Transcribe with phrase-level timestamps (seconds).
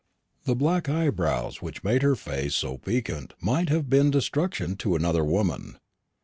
[0.45, 5.23] The black eyebrows which made her face so piquant might have been destruction to another
[5.23, 5.77] woman.